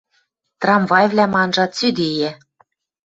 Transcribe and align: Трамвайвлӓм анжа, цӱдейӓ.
Трамвайвлӓм 0.61 1.33
анжа, 1.41 1.65
цӱдейӓ. 1.75 2.31